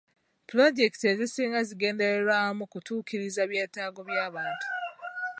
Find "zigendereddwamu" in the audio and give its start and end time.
1.69-2.63